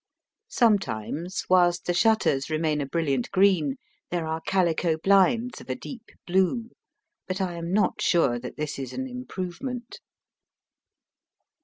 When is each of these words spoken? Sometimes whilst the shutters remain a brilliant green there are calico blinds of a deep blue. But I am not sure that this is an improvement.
Sometimes 0.49 1.43
whilst 1.47 1.85
the 1.85 1.93
shutters 1.93 2.49
remain 2.49 2.81
a 2.81 2.87
brilliant 2.87 3.29
green 3.29 3.75
there 4.09 4.25
are 4.25 4.41
calico 4.41 4.97
blinds 4.97 5.61
of 5.61 5.69
a 5.69 5.75
deep 5.75 6.05
blue. 6.25 6.71
But 7.27 7.39
I 7.39 7.53
am 7.53 7.71
not 7.71 8.01
sure 8.01 8.39
that 8.39 8.57
this 8.57 8.79
is 8.79 8.93
an 8.93 9.07
improvement. 9.07 9.99